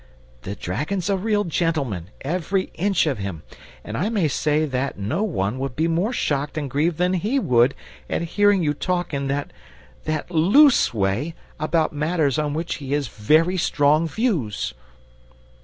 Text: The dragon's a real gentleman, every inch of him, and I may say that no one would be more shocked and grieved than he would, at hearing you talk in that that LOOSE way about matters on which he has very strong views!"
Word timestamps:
The 0.41 0.55
dragon's 0.55 1.11
a 1.11 1.15
real 1.15 1.43
gentleman, 1.43 2.09
every 2.21 2.71
inch 2.73 3.05
of 3.05 3.19
him, 3.19 3.43
and 3.83 3.95
I 3.95 4.09
may 4.09 4.27
say 4.27 4.65
that 4.65 4.97
no 4.97 5.21
one 5.21 5.59
would 5.59 5.75
be 5.75 5.87
more 5.87 6.11
shocked 6.11 6.57
and 6.57 6.67
grieved 6.67 6.97
than 6.97 7.13
he 7.13 7.37
would, 7.37 7.75
at 8.09 8.23
hearing 8.33 8.63
you 8.63 8.73
talk 8.73 9.13
in 9.13 9.27
that 9.27 9.53
that 10.05 10.31
LOOSE 10.31 10.91
way 10.91 11.35
about 11.59 11.93
matters 11.93 12.39
on 12.39 12.55
which 12.55 12.77
he 12.77 12.93
has 12.93 13.09
very 13.09 13.57
strong 13.57 14.07
views!" 14.07 14.73